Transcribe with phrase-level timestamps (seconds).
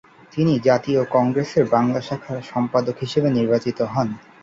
[0.31, 2.95] তিনি জাতীয় কংগ্রেসের বাংলা শাখার সম্পাদক
[3.31, 4.07] নির্বাচিত হন।